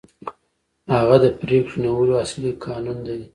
هغه 0.93 1.15
د 1.23 1.25
پرېکړې 1.39 1.77
نیولو 1.83 2.13
اصلي 2.23 2.51
کانون 2.63 2.97
دی. 3.07 3.21